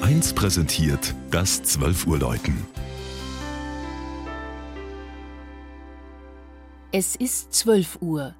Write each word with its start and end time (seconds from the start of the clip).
Bayern 0.00 0.14
1 0.14 0.32
präsentiert 0.34 1.14
das 1.30 1.62
12 1.62 2.06
Uhr 2.06 2.18
Läuten. 2.18 2.66
Es 6.92 7.16
ist 7.16 7.52
12 7.54 7.98
Uhr. 8.00 8.34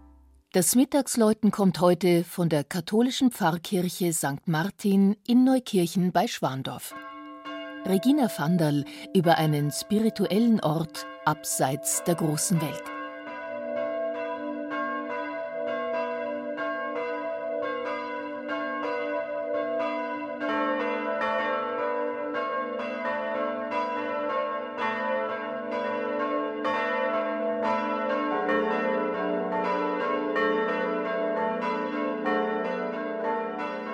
Das 0.53 0.75
Mittagsläuten 0.75 1.51
kommt 1.51 1.81
heute 1.81 2.25
von 2.25 2.49
der 2.49 2.65
katholischen 2.65 3.31
Pfarrkirche 3.31 4.13
St. 4.13 4.47
Martin 4.47 5.17
in 5.27 5.45
Neukirchen 5.45 6.13
bei 6.13 6.27
Schwandorf. 6.27 6.95
Regina 7.87 8.29
Vandal 8.37 8.85
über 9.15 9.39
einen 9.39 9.71
spirituellen 9.71 10.61
Ort 10.61 11.07
abseits 11.25 12.03
der 12.05 12.17
großen 12.17 12.61
Welt. 12.61 13.00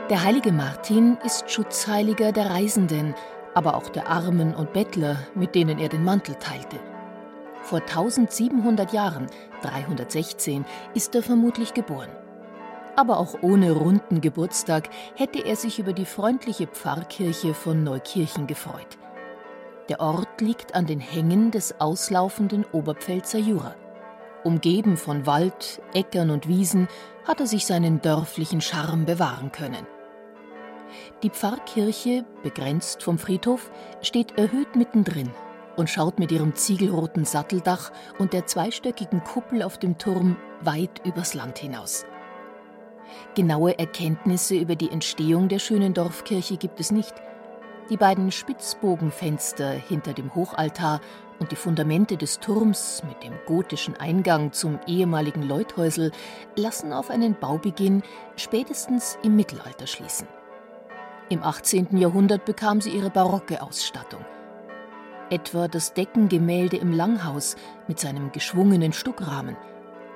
Der 0.09 0.23
heilige 0.23 0.53
Martin 0.53 1.19
ist 1.25 1.51
Schutzheiliger 1.51 2.31
der 2.31 2.51
Reisenden, 2.51 3.17
aber 3.55 3.75
auch 3.75 3.89
der 3.89 4.09
Armen 4.09 4.55
und 4.55 4.73
Bettler, 4.73 5.17
mit 5.35 5.57
denen 5.57 5.81
er 5.81 5.89
den 5.89 6.05
Mantel 6.05 6.37
teilte. 6.37 6.77
Vor 7.63 7.81
1700 7.81 8.93
Jahren, 8.93 9.27
316, 9.63 10.65
ist 10.95 11.13
er 11.17 11.25
vermutlich 11.25 11.75
geboren. 11.75 12.11
Aber 12.95 13.19
auch 13.19 13.43
ohne 13.43 13.73
runden 13.73 14.21
Geburtstag 14.21 14.91
hätte 15.17 15.45
er 15.45 15.57
sich 15.57 15.81
über 15.81 15.93
die 15.93 16.05
freundliche 16.05 16.69
Pfarrkirche 16.69 17.53
von 17.53 17.83
Neukirchen 17.83 18.47
gefreut. 18.47 18.99
Der 19.89 19.99
Ort 19.99 20.41
liegt 20.41 20.77
an 20.77 20.87
den 20.87 21.01
Hängen 21.01 21.51
des 21.51 21.81
auslaufenden 21.81 22.65
Oberpfälzer 22.71 23.41
Jura. 23.41 23.75
Umgeben 24.45 24.97
von 24.97 25.27
Wald, 25.27 25.83
Äckern 25.95 26.31
und 26.31 26.47
Wiesen 26.47 26.87
hat 27.25 27.41
er 27.41 27.49
sich 27.49 27.67
seinen 27.67 28.01
dörflichen 28.03 28.61
Charme 28.61 29.05
bewahren 29.05 29.51
können. 29.51 29.85
Die 31.23 31.31
Pfarrkirche, 31.31 32.25
begrenzt 32.43 33.03
vom 33.03 33.19
Friedhof, 33.19 33.71
steht 34.03 34.39
erhöht 34.39 34.77
mittendrin 34.77 35.31
und 35.77 35.91
schaut 35.91 36.19
mit 36.19 36.33
ihrem 36.33 36.55
ziegelroten 36.55 37.25
Satteldach 37.25 37.93
und 38.19 38.33
der 38.33 38.47
zweistöckigen 38.47 39.23
Kuppel 39.25 39.63
auf 39.63 39.79
dem 39.79 39.99
Turm 39.99 40.37
weit 40.63 41.03
übers 41.05 41.35
Land 41.35 41.59
hinaus. 41.59 42.07
Genaue 43.35 43.79
Erkenntnisse 43.79 44.57
über 44.57 44.75
die 44.75 44.91
Entstehung 44.91 45.49
der 45.49 45.59
schönen 45.59 45.95
Dorfkirche 45.95 46.57
gibt 46.57 46.81
es 46.81 46.91
nicht. 46.91 47.15
Die 47.91 47.97
beiden 47.97 48.33
Spitzbogenfenster 48.33 49.71
hinter 49.71 50.13
dem 50.13 50.35
Hochaltar 50.35 51.01
und 51.39 51.53
die 51.53 51.57
Fundamente 51.57 52.17
des 52.17 52.41
Turms 52.41 53.03
mit 53.07 53.23
dem 53.23 53.35
gotischen 53.47 53.95
Eingang 53.97 54.53
zum 54.53 54.81
ehemaligen 54.87 55.43
Leuthäusel 55.43 56.11
lassen 56.57 56.93
auf 56.93 57.11
einen 57.11 57.39
Baubeginn 57.39 58.03
spätestens 58.37 59.19
im 59.23 59.37
Mittelalter 59.37 59.87
schließen. 59.87 60.27
Im 61.29 61.43
18. 61.43 61.97
Jahrhundert 61.97 62.45
bekam 62.45 62.81
sie 62.81 62.91
ihre 62.91 63.11
barocke 63.11 63.61
Ausstattung. 63.61 64.25
Etwa 65.29 65.67
das 65.67 65.93
Deckengemälde 65.93 66.77
im 66.77 66.93
Langhaus 66.93 67.57
mit 67.89 67.99
seinem 67.99 68.31
geschwungenen 68.31 68.93
Stuckrahmen. 68.93 69.57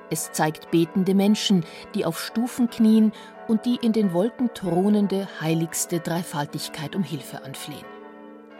Es 0.09 0.31
zeigt 0.31 0.71
betende 0.71 1.13
Menschen, 1.13 1.65
die 1.95 2.05
auf 2.05 2.17
Stufen 2.17 2.69
knien 2.69 3.11
und 3.49 3.65
die 3.65 3.75
in 3.75 3.91
den 3.91 4.13
Wolken 4.13 4.53
thronende 4.53 5.27
heiligste 5.41 5.99
Dreifaltigkeit 5.99 6.95
um 6.95 7.03
Hilfe 7.03 7.43
anflehen. 7.43 7.85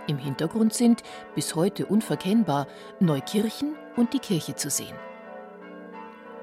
Im 0.07 0.17
Hintergrund 0.17 0.73
sind, 0.73 1.03
bis 1.35 1.55
heute 1.55 1.85
unverkennbar, 1.85 2.67
Neukirchen 2.99 3.75
und 3.95 4.13
die 4.13 4.19
Kirche 4.19 4.55
zu 4.55 4.69
sehen. 4.69 4.95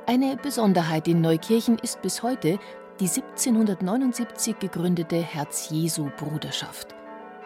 Eine 0.07 0.39
Besonderheit 0.39 1.07
in 1.07 1.21
Neukirchen 1.21 1.79
ist 1.81 2.01
bis 2.01 2.23
heute, 2.23 2.59
die 3.01 3.09
1779 3.09 4.59
gegründete 4.59 5.17
Herz-Jesu-Bruderschaft. 5.17 6.95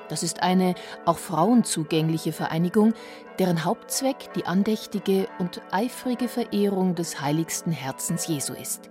Das 0.09 0.23
ist 0.23 0.43
eine 0.43 0.75
auch 1.05 1.19
Frauen 1.19 1.65
zugängliche 1.65 2.33
Vereinigung, 2.33 2.95
deren 3.39 3.65
Hauptzweck 3.65 4.33
die 4.35 4.47
andächtige 4.47 5.29
und 5.39 5.63
eifrige 5.71 6.29
Verehrung 6.29 6.95
des 6.95 7.21
heiligsten 7.21 7.73
Herzens 7.73 8.27
Jesu 8.27 8.55
ist. 8.55 8.91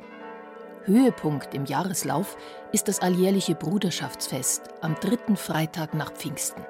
Höhepunkt 0.85 1.53
im 1.53 1.65
Jahreslauf 1.65 2.37
ist 2.71 2.87
das 2.87 3.01
alljährliche 3.01 3.55
Bruderschaftsfest 3.55 4.63
am 4.81 4.95
dritten 4.95 5.37
Freitag 5.37 5.93
nach 5.93 6.11
Pfingsten. 6.11 6.65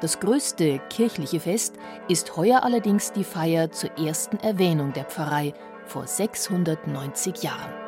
Das 0.00 0.20
größte 0.20 0.80
kirchliche 0.90 1.40
Fest 1.40 1.76
ist 2.08 2.36
heuer 2.36 2.64
allerdings 2.64 3.12
die 3.12 3.24
Feier 3.24 3.70
zur 3.70 3.96
ersten 3.98 4.36
Erwähnung 4.38 4.92
der 4.92 5.04
Pfarrei 5.04 5.54
vor 5.86 6.06
690 6.06 7.42
Jahren. 7.42 7.81